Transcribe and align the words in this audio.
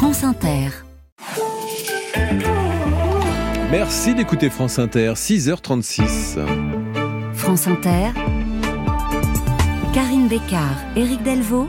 France 0.00 0.24
Inter. 0.24 0.70
Merci 3.70 4.14
d'écouter 4.14 4.48
France 4.48 4.78
Inter, 4.78 5.12
6h36. 5.14 6.38
France 7.34 7.66
Inter. 7.68 8.12
Karine 9.92 10.26
Bécard, 10.26 10.78
Éric 10.96 11.22
Delvaux. 11.22 11.68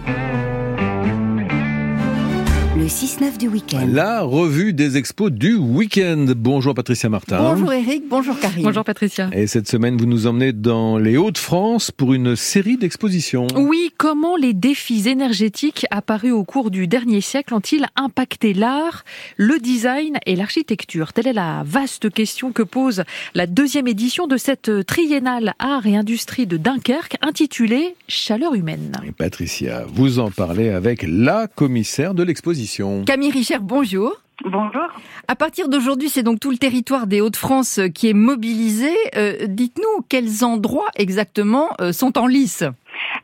Le 2.77 2.85
6-9 2.85 3.37
du 3.37 3.49
week-end. 3.49 3.85
La 3.85 4.21
revue 4.21 4.71
des 4.71 4.95
expos 4.95 5.29
du 5.29 5.55
week-end. 5.55 6.27
Bonjour 6.37 6.73
Patricia 6.73 7.09
Martin. 7.09 7.37
Bonjour 7.37 7.73
Eric, 7.73 8.03
bonjour 8.09 8.39
Karine. 8.39 8.63
Bonjour 8.63 8.85
Patricia. 8.85 9.29
Et 9.33 9.45
cette 9.45 9.67
semaine, 9.67 9.97
vous 9.97 10.05
nous 10.05 10.25
emmenez 10.25 10.53
dans 10.53 10.97
les 10.97 11.17
Hauts-de-France 11.17 11.91
pour 11.91 12.13
une 12.13 12.37
série 12.37 12.77
d'expositions. 12.77 13.47
Oui, 13.57 13.91
comment 13.97 14.37
les 14.37 14.53
défis 14.53 15.09
énergétiques 15.09 15.85
apparus 15.91 16.31
au 16.31 16.45
cours 16.45 16.71
du 16.71 16.87
dernier 16.87 17.19
siècle 17.19 17.53
ont-ils 17.53 17.85
impacté 17.97 18.53
l'art, 18.53 19.03
le 19.35 19.59
design 19.59 20.17
et 20.25 20.37
l'architecture? 20.37 21.11
Telle 21.11 21.27
est 21.27 21.33
la 21.33 21.63
vaste 21.65 22.09
question 22.09 22.53
que 22.53 22.63
pose 22.63 23.03
la 23.35 23.47
deuxième 23.47 23.89
édition 23.89 24.27
de 24.27 24.37
cette 24.37 24.85
triennale 24.85 25.55
art 25.59 25.87
et 25.87 25.97
industrie 25.97 26.47
de 26.47 26.55
Dunkerque 26.55 27.17
intitulée 27.21 27.95
Chaleur 28.07 28.55
humaine. 28.55 28.93
Et 29.05 29.11
Patricia, 29.11 29.83
vous 29.93 30.19
en 30.19 30.31
parlez 30.31 30.69
avec 30.69 31.03
la 31.05 31.47
commissaire 31.47 32.13
de 32.13 32.23
l'exposition. 32.23 32.61
Camille 33.05 33.31
Richer, 33.31 33.57
bonjour. 33.59 34.13
Bonjour. 34.43 34.87
À 35.27 35.35
partir 35.35 35.69
d'aujourd'hui, 35.69 36.09
c'est 36.09 36.23
donc 36.23 36.39
tout 36.39 36.51
le 36.51 36.57
territoire 36.57 37.05
des 37.05 37.21
Hauts-de-France 37.21 37.79
qui 37.93 38.09
est 38.09 38.13
mobilisé. 38.13 38.91
Euh, 39.15 39.45
Dites-nous 39.47 40.03
quels 40.09 40.43
endroits 40.43 40.89
exactement 40.95 41.69
euh, 41.79 41.91
sont 41.91 42.17
en 42.17 42.25
lice. 42.25 42.63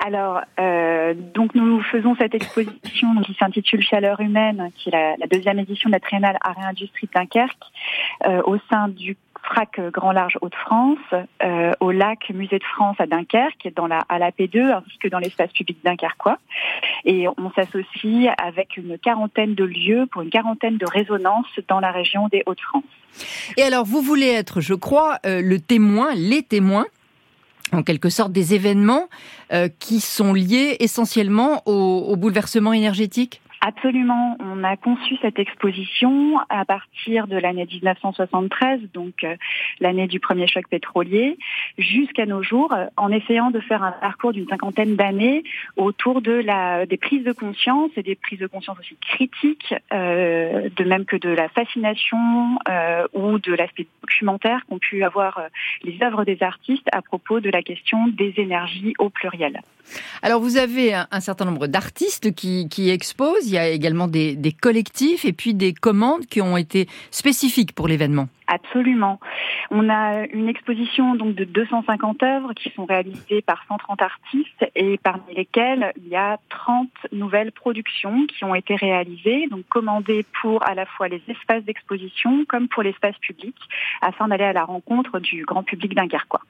Alors, 0.06 0.42
euh, 0.60 1.14
donc 1.34 1.56
nous 1.56 1.82
faisons 1.82 2.16
cette 2.16 2.36
exposition 2.36 3.08
qui 3.26 3.34
s'intitule 3.34 3.82
Chaleur 3.82 4.20
humaine, 4.20 4.70
qui 4.76 4.90
est 4.90 4.92
la, 4.92 5.16
la, 5.18 5.28
deuxième 5.28 5.60
édition 5.60 5.90
de 5.90 5.94
la 5.94 6.00
Triennale 6.00 6.38
Art 6.42 6.58
et 6.62 6.66
Industrie 6.66 7.10
Dunkerque, 7.14 7.58
euh, 8.26 8.42
au 8.46 8.58
sein 8.70 8.88
du 8.88 9.18
FRAC 9.48 9.80
Grand 9.92 10.12
Large 10.12 10.38
Hauts-de-France, 10.42 11.26
euh, 11.44 11.72
au 11.80 11.92
lac 11.92 12.30
Musée 12.34 12.60
de 12.60 12.64
France 12.64 12.96
à 13.00 13.08
Dunkerque, 13.08 13.72
dans 13.76 13.88
la, 13.88 14.00
à 14.10 14.20
la 14.20 14.32
P2, 14.32 14.72
ainsi 14.72 14.98
que 15.00 15.08
dans 15.08 15.20
l'espace 15.20 15.52
public 15.52 15.78
dunkerquois. 15.84 16.38
Et 17.06 17.28
on 17.28 17.52
s'associe 17.52 18.34
avec 18.38 18.78
une 18.78 18.98
quarantaine 18.98 19.56
de 19.56 19.64
lieux 19.64 20.06
pour 20.12 20.22
une 20.22 20.30
quarantaine 20.30 20.78
de 20.78 20.86
résonances 20.86 21.48
dans 21.68 21.80
la 21.80 21.92
région 21.92 22.28
des 22.28 22.44
Hauts-de-France. 22.46 22.84
Et 23.56 23.64
alors, 23.64 23.86
vous 23.86 24.02
voulez 24.02 24.28
être, 24.28 24.62
je 24.62 24.74
crois, 24.74 25.20
euh, 25.26 25.42
le 25.42 25.60
témoin, 25.60 26.14
les 26.16 26.44
témoins 26.44 26.86
en 27.74 27.84
quelque 27.84 28.10
sorte 28.10 28.32
des 28.32 28.54
événements 28.54 29.08
euh, 29.52 29.68
qui 29.80 30.00
sont 30.00 30.34
liés 30.34 30.78
essentiellement 30.80 31.64
au, 31.66 32.06
au 32.08 32.16
bouleversement 32.16 32.74
énergétique? 32.74 33.42
Absolument. 33.68 34.38
On 34.40 34.64
a 34.64 34.78
conçu 34.78 35.18
cette 35.22 35.40
exposition 35.40 36.40
à 36.48 36.64
partir 36.64 37.28
de 37.28 37.36
l'année 37.36 37.68
1973, 37.70 38.80
donc 38.94 39.26
euh, 39.26 39.36
l'année 39.82 40.08
du 40.08 40.22
premier 40.22 40.48
choc 40.48 40.70
pétrolier, 40.70 41.38
jusqu'à 41.78 42.26
nos 42.26 42.42
jours, 42.42 42.74
en 42.96 43.12
essayant 43.12 43.52
de 43.52 43.60
faire 43.60 43.84
un 43.84 43.92
parcours 43.92 44.32
d'une 44.32 44.48
cinquantaine 44.48 44.96
d'années 44.96 45.44
autour 45.76 46.22
de 46.22 46.32
la, 46.32 46.86
des 46.86 46.96
prises 46.96 47.26
de 47.26 47.34
conscience 47.34 47.92
et 47.98 48.04
des 48.04 48.16
prises 48.16 48.40
de 48.40 48.48
conscience 48.48 48.80
aussi 48.80 48.96
critiques, 49.02 49.76
euh, 49.92 50.70
de 50.74 50.84
même 50.86 51.04
que 51.04 51.18
de 51.18 51.28
la 51.28 51.50
fascination 51.50 52.58
euh, 52.70 53.06
ou 53.12 53.38
de 53.38 53.54
l'aspect 53.54 53.86
documentaire 54.02 54.62
qu'ont 54.70 54.80
pu 54.80 55.04
avoir 55.04 55.40
euh, 55.40 55.48
les 55.84 56.02
œuvres 56.02 56.24
des 56.24 56.42
artistes 56.42 56.88
à 56.94 57.02
propos 57.02 57.42
de 57.42 57.50
la 57.50 57.64
question 57.64 58.08
des 58.08 58.34
énergies 58.38 58.94
au 58.98 59.10
pluriel. 59.10 59.60
Alors 60.22 60.42
vous 60.42 60.58
avez 60.58 60.94
un, 60.94 61.20
certain 61.20 61.46
nombre 61.46 61.68
d'artistes 61.68 62.34
qui, 62.34 62.90
exposent 62.90 63.48
a 63.58 63.70
également 63.70 64.08
des, 64.08 64.56
collectifs 64.60 65.26
et 65.26 65.34
puis 65.34 65.54
des 65.54 65.74
commandes 65.74 66.26
qui 66.26 66.42
ont 66.42 66.58
été 66.58 66.88
spécifiques 67.12 67.74
pour 67.74 67.88
l'événement. 67.88 68.28
Absolument. 68.48 69.20
On 69.72 69.90
a 69.90 70.26
une 70.28 70.48
exposition 70.48 71.16
donc 71.16 71.36
de 71.36 71.44
250 71.44 72.24
œuvres 72.24 72.54
qui 72.54 72.72
sont 72.72 72.86
réalisées 72.86 73.42
par 73.42 73.64
130 73.68 74.02
artistes 74.02 74.66
et 74.76 74.98
parmi 74.98 75.36
lesquelles 75.36 75.92
il 75.98 76.08
y 76.08 76.16
a 76.16 76.38
30 76.50 76.88
nouvelles 77.12 77.52
productions 77.52 78.26
qui 78.28 78.46
ont 78.46 78.56
été 78.56 78.76
réalisées, 78.76 79.48
donc 79.52 79.66
commandées 79.68 80.26
pour 80.42 80.66
à 80.68 80.76
la 80.76 80.86
fois 80.86 81.10
les 81.10 81.22
espaces 81.28 81.64
d'exposition 81.66 82.46
comme 82.48 82.70
pour 82.70 82.84
l'espace 82.84 83.18
public 83.18 83.56
afin 84.02 84.30
d'aller 84.30 84.46
à 84.46 84.54
la 84.54 84.64
rencontre 84.64 85.20
du 85.20 85.44
grand 85.44 85.64
public 85.64 85.94
dunkerquois. 85.94 86.42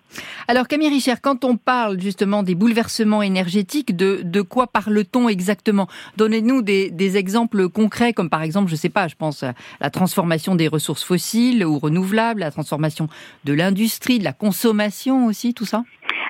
Alors 0.48 0.68
Camille 0.68 0.90
Richer, 0.90 1.16
quand 1.22 1.44
on 1.44 1.58
parle 1.58 2.00
justement 2.00 2.44
des 2.44 2.56
bouleversements 2.56 3.24
énergétiques, 3.24 3.96
de, 3.96 4.42
quoi 4.42 4.68
parle-t-on 4.68 5.30
exactement? 5.30 5.88
Donnez-nous 6.16 6.62
des, 6.62 7.18
exemples 7.18 7.70
concrets 7.70 8.14
comme 8.14 8.30
par 8.30 8.44
exemple, 8.44 8.70
je 8.70 8.76
sais 8.76 8.90
pas, 8.90 9.08
je 9.08 9.16
pense 9.16 9.42
à 9.42 9.54
la 9.80 9.90
transformation 9.90 10.56
des 10.56 10.68
ressources 10.68 11.04
fossiles 11.04 11.66
ou 11.66 11.80
renouvelables, 11.88 12.42
la 12.42 12.52
transformation 12.52 13.08
de 13.44 13.54
l'industrie, 13.54 14.20
de 14.20 14.24
la 14.24 14.34
consommation 14.34 15.26
aussi, 15.26 15.54
tout 15.54 15.66
ça? 15.66 15.84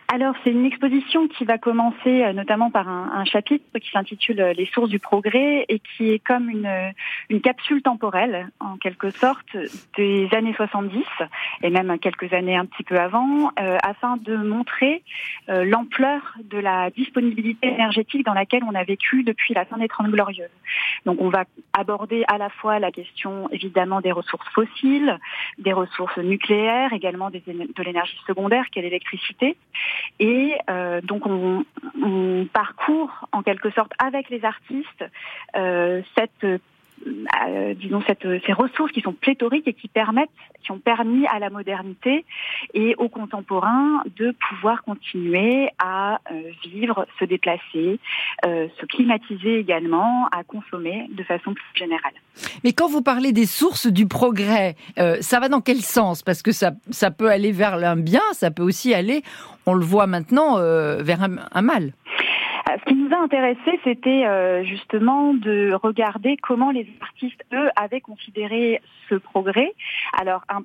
Alors, 0.09 0.35
c'est 0.43 0.51
une 0.51 0.65
exposition 0.65 1.27
qui 1.27 1.43
va 1.43 1.57
commencer 1.57 2.23
euh, 2.23 2.31
notamment 2.31 2.71
par 2.71 2.87
un, 2.87 3.11
un 3.13 3.25
chapitre 3.25 3.65
qui 3.77 3.91
s'intitule 3.91 4.39
euh, 4.39 4.53
Les 4.53 4.65
sources 4.65 4.89
du 4.89 4.99
progrès 4.99 5.65
et 5.67 5.79
qui 5.79 6.11
est 6.11 6.19
comme 6.19 6.49
une, 6.49 6.93
une 7.29 7.41
capsule 7.41 7.81
temporelle, 7.81 8.47
en 8.61 8.77
quelque 8.77 9.09
sorte, 9.09 9.57
des 9.97 10.29
années 10.33 10.53
70 10.53 11.03
et 11.61 11.69
même 11.69 11.99
quelques 11.99 12.31
années 12.31 12.55
un 12.55 12.65
petit 12.65 12.83
peu 12.83 12.97
avant, 12.97 13.51
euh, 13.59 13.77
afin 13.83 14.15
de 14.15 14.37
montrer 14.37 15.03
euh, 15.49 15.65
l'ampleur 15.65 16.35
de 16.41 16.57
la 16.57 16.89
disponibilité 16.89 17.67
énergétique 17.67 18.25
dans 18.25 18.33
laquelle 18.33 18.63
on 18.63 18.75
a 18.75 18.85
vécu 18.85 19.23
depuis 19.23 19.53
la 19.53 19.65
fin 19.65 19.77
des 19.77 19.89
Trente 19.89 20.09
Glorieuses. 20.09 20.47
Donc, 21.05 21.17
on 21.19 21.29
va 21.29 21.43
aborder 21.73 22.23
à 22.29 22.37
la 22.37 22.49
fois 22.49 22.79
la 22.79 22.91
question, 22.91 23.49
évidemment, 23.51 23.99
des 23.99 24.13
ressources 24.13 24.47
fossiles, 24.53 25.19
des 25.57 25.73
ressources 25.73 26.17
nucléaires, 26.17 26.93
également 26.93 27.29
des, 27.29 27.41
de 27.45 27.83
l'énergie 27.83 28.17
secondaire, 28.25 28.65
qu'est 28.71 28.81
l'électricité. 28.81 29.57
Et 30.19 30.57
euh, 30.69 31.01
donc 31.01 31.25
on, 31.25 31.65
parcourt 32.53 33.27
en 33.31 33.41
quelque 33.41 33.69
sorte 33.71 33.91
avec 33.99 34.29
les 34.29 34.43
artistes 34.45 35.05
euh, 35.55 36.01
cette 36.17 36.61
euh, 37.05 37.73
disons 37.73 38.01
cette, 38.07 38.27
ces 38.45 38.53
ressources 38.53 38.91
qui 38.91 39.01
sont 39.01 39.13
pléthoriques 39.13 39.67
et 39.67 39.73
qui 39.73 39.87
permettent, 39.87 40.29
qui 40.63 40.71
ont 40.71 40.79
permis 40.79 41.25
à 41.27 41.39
la 41.39 41.49
modernité 41.49 42.25
et 42.73 42.95
aux 42.97 43.09
contemporains 43.09 44.03
de 44.17 44.35
pouvoir 44.49 44.83
continuer 44.83 45.69
à 45.79 46.19
euh, 46.31 46.41
vivre, 46.63 47.05
se 47.19 47.25
déplacer, 47.25 47.99
euh, 48.45 48.67
se 48.79 48.85
climatiser 48.85 49.59
également, 49.59 50.27
à 50.31 50.43
consommer 50.43 51.07
de 51.11 51.23
façon 51.23 51.53
plus 51.53 51.65
générale. 51.75 52.13
Mais 52.63 52.73
quand 52.73 52.87
vous 52.87 53.01
parlez 53.01 53.31
des 53.31 53.45
sources 53.45 53.87
du 53.87 54.07
progrès, 54.07 54.75
euh, 54.99 55.17
ça 55.21 55.39
va 55.39 55.49
dans 55.49 55.61
quel 55.61 55.77
sens? 55.77 56.23
Parce 56.23 56.41
que 56.41 56.51
ça, 56.51 56.71
ça 56.89 57.11
peut 57.11 57.29
aller 57.29 57.51
vers 57.51 57.75
un 57.75 57.97
bien, 57.97 58.21
ça 58.33 58.51
peut 58.51 58.63
aussi 58.63 58.93
aller, 58.93 59.21
on 59.65 59.73
le 59.73 59.85
voit 59.85 60.07
maintenant, 60.07 60.57
euh, 60.57 61.01
vers 61.01 61.23
un, 61.23 61.37
un 61.51 61.61
mal. 61.61 61.93
Ce 62.67 62.83
qui 62.89 63.06
nous 63.07 63.15
a 63.15 63.19
intéressé, 63.19 63.79
c'était 63.83 64.25
euh, 64.25 64.63
justement 64.63 65.33
de 65.33 65.73
regarder 65.73 66.37
comment 66.37 66.71
les 66.71 66.87
artistes, 67.01 67.43
eux, 67.53 67.69
avaient 67.75 68.01
considéré 68.01 68.81
ce 69.09 69.15
progrès. 69.15 69.73
Alors, 70.13 70.43
un, 70.49 70.63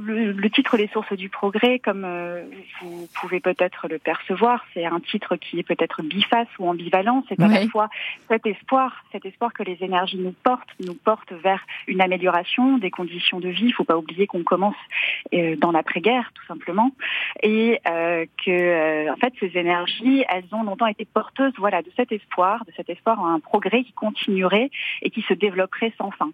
le, 0.00 0.32
le, 0.32 0.50
titre 0.50 0.76
Les 0.76 0.88
sources 0.88 1.12
du 1.12 1.28
progrès, 1.28 1.78
comme 1.78 2.04
euh, 2.04 2.44
vous 2.80 3.08
pouvez 3.20 3.40
peut-être 3.40 3.88
le 3.88 3.98
percevoir, 3.98 4.64
c'est 4.72 4.84
un 4.84 5.00
titre 5.00 5.36
qui 5.36 5.58
est 5.58 5.62
peut-être 5.62 6.02
biface 6.02 6.48
ou 6.58 6.68
ambivalent. 6.68 7.24
C'est 7.28 7.40
à 7.40 7.46
oui. 7.46 7.54
la 7.54 7.68
fois 7.68 7.88
cet 8.28 8.46
espoir, 8.46 9.04
cet 9.12 9.24
espoir 9.24 9.52
que 9.52 9.62
les 9.62 9.78
énergies 9.80 10.18
nous 10.18 10.34
portent, 10.42 10.70
nous 10.80 10.94
portent 10.94 11.32
vers 11.32 11.64
une 11.86 12.00
amélioration 12.00 12.78
des 12.78 12.90
conditions 12.90 13.40
de 13.40 13.48
vie. 13.48 13.64
Il 13.64 13.68
ne 13.68 13.72
faut 13.72 13.84
pas 13.84 13.96
oublier 13.96 14.26
qu'on 14.26 14.42
commence 14.42 14.76
euh, 15.32 15.56
dans 15.56 15.72
l'après-guerre, 15.72 16.30
tout 16.34 16.46
simplement, 16.46 16.92
et 17.42 17.80
euh, 17.88 18.26
que, 18.44 19.10
en 19.10 19.16
fait, 19.16 19.32
ces 19.40 19.56
énergies, 19.58 20.24
elles 20.28 20.44
ont 20.52 20.62
longtemps 20.62 20.86
été 20.86 21.04
porteuses, 21.04 21.54
voilà, 21.64 21.80
de 21.80 21.90
cet 21.96 22.12
espoir, 22.12 22.62
de 22.66 22.72
cet 22.76 22.90
espoir 22.90 23.18
en 23.18 23.26
un 23.26 23.40
progrès 23.40 23.84
qui 23.84 23.92
continuerait 23.92 24.70
et 25.00 25.08
qui 25.08 25.22
se 25.22 25.32
développerait 25.32 25.94
sans 25.96 26.10
fin. 26.10 26.30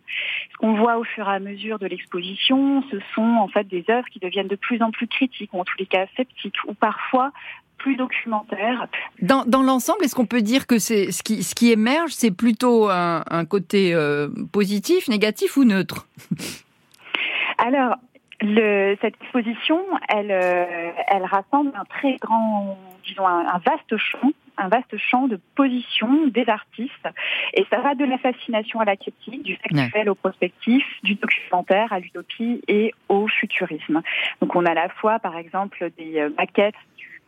Ce 0.50 0.56
qu'on 0.56 0.74
voit 0.74 0.98
au 0.98 1.04
fur 1.04 1.28
et 1.28 1.32
à 1.32 1.38
mesure 1.38 1.78
de 1.78 1.86
l'exposition, 1.86 2.82
ce 2.90 2.98
sont 3.14 3.22
en 3.22 3.46
fait 3.46 3.68
des 3.68 3.84
œuvres 3.88 4.08
qui 4.08 4.18
deviennent 4.18 4.48
de 4.48 4.56
plus 4.56 4.82
en 4.82 4.90
plus 4.90 5.06
critiques, 5.06 5.54
ou 5.54 5.60
en 5.60 5.64
tous 5.64 5.78
les 5.78 5.86
cas 5.86 6.06
sceptiques, 6.16 6.56
ou 6.66 6.74
parfois 6.74 7.30
plus 7.78 7.94
documentaires. 7.94 8.88
Dans, 9.22 9.44
dans 9.44 9.62
l'ensemble, 9.62 10.02
est-ce 10.02 10.16
qu'on 10.16 10.26
peut 10.26 10.42
dire 10.42 10.66
que 10.66 10.80
c'est 10.80 11.12
ce 11.12 11.22
qui, 11.22 11.44
ce 11.44 11.54
qui 11.54 11.70
émerge, 11.70 12.10
c'est 12.10 12.32
plutôt 12.32 12.88
un, 12.88 13.22
un 13.30 13.44
côté 13.44 13.94
euh, 13.94 14.26
positif, 14.52 15.06
négatif 15.06 15.56
ou 15.56 15.62
neutre? 15.62 16.08
Alors, 17.58 17.94
le, 18.40 18.96
cette 19.00 19.14
exposition, 19.22 19.80
elle, 20.08 20.32
euh, 20.32 20.90
elle 21.06 21.24
rassemble 21.24 21.70
un 21.76 21.84
très 21.84 22.16
grand, 22.16 22.76
disons, 23.06 23.28
un, 23.28 23.46
un 23.46 23.58
vaste 23.58 23.96
champ 23.96 24.32
un 24.60 24.68
vaste 24.68 24.96
champ 24.96 25.26
de 25.26 25.40
position 25.54 26.26
des 26.26 26.48
artistes. 26.48 27.08
Et 27.54 27.66
ça 27.70 27.80
va 27.80 27.94
de 27.94 28.04
la 28.04 28.18
fascination 28.18 28.80
à 28.80 28.84
la 28.84 28.96
critique, 28.96 29.42
du 29.42 29.56
factuel 29.56 30.04
ouais. 30.04 30.08
au 30.08 30.14
prospectif, 30.14 30.84
du 31.02 31.14
documentaire 31.14 31.92
à 31.92 31.98
l'utopie 31.98 32.62
et 32.68 32.92
au 33.08 33.26
futurisme. 33.26 34.02
Donc 34.40 34.54
on 34.54 34.64
a 34.66 34.70
à 34.70 34.74
la 34.74 34.88
fois, 34.88 35.18
par 35.18 35.36
exemple, 35.36 35.90
des 35.98 36.28
maquettes 36.38 36.74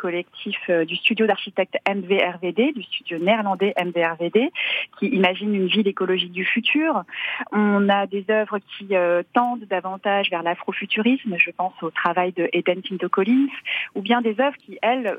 collectif 0.02 0.58
du 0.88 0.96
studio 0.96 1.26
d'architectes 1.26 1.76
MVRVD, 1.88 2.72
du 2.72 2.82
studio 2.82 3.18
néerlandais 3.18 3.72
MVRVD, 3.80 4.50
qui 4.98 5.06
imagine 5.06 5.54
une 5.54 5.68
ville 5.68 5.86
écologique 5.86 6.32
du 6.32 6.44
futur. 6.44 7.04
On 7.52 7.88
a 7.88 8.08
des 8.08 8.24
œuvres 8.28 8.58
qui 8.58 8.88
tendent 9.32 9.64
davantage 9.70 10.28
vers 10.30 10.42
l'afrofuturisme, 10.42 11.36
je 11.38 11.52
pense 11.52 11.74
au 11.82 11.90
travail 11.90 12.32
de 12.32 12.48
Eden 12.52 12.82
Tinto 12.82 13.08
Collins, 13.08 13.46
ou 13.94 14.02
bien 14.02 14.22
des 14.22 14.34
œuvres 14.40 14.56
qui, 14.64 14.76
elles, 14.82 15.16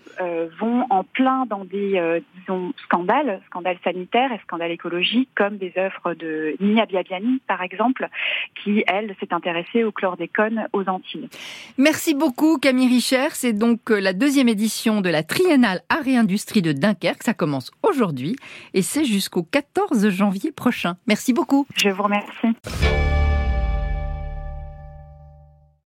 vont 0.59 0.85
en 0.89 1.05
plein 1.05 1.45
dans 1.45 1.63
des, 1.63 2.21
disons, 2.39 2.73
scandales, 2.83 3.41
scandales 3.47 3.77
sanitaires 3.85 4.33
et 4.33 4.39
scandales 4.39 4.71
écologiques, 4.71 5.29
comme 5.35 5.57
des 5.57 5.71
œuvres 5.77 6.13
de 6.13 6.55
Nia 6.59 6.85
Biabiani, 6.85 7.41
par 7.47 7.61
exemple, 7.61 8.09
qui, 8.61 8.83
elle, 8.87 9.15
s'est 9.21 9.33
intéressée 9.33 9.85
au 9.85 9.93
chlordécone 9.93 10.67
aux 10.73 10.87
Antilles. 10.89 11.29
Merci 11.77 12.13
beaucoup, 12.13 12.57
Camille 12.57 12.89
Richer. 12.89 13.27
C'est 13.31 13.53
donc 13.53 13.91
euh, 13.91 13.99
la 13.99 14.13
deuxième 14.13 14.49
de 14.73 15.09
la 15.09 15.23
Triennale 15.23 15.81
Art 15.89 16.07
et 16.07 16.17
Industrie 16.17 16.61
de 16.61 16.71
Dunkerque. 16.71 17.23
Ça 17.23 17.33
commence 17.33 17.71
aujourd'hui 17.83 18.35
et 18.73 18.81
c'est 18.81 19.05
jusqu'au 19.05 19.43
14 19.43 20.09
janvier 20.09 20.51
prochain. 20.51 20.97
Merci 21.07 21.31
beaucoup. 21.31 21.67
Je 21.75 21.89
vous 21.89 22.03
remercie. 22.03 23.12